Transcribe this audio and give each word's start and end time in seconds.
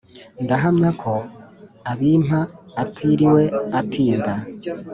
ndahamyako 0.43 1.11
abimpa 1.91 2.39
atiriwe 2.83 3.43
atinda 3.79 4.33